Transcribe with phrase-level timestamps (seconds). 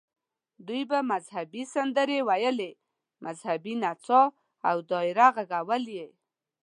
[0.67, 2.71] دوی به مذهبي سندرې ویلې،
[3.25, 4.21] مذهبي نڅا
[4.69, 6.09] او دایره غږول یې.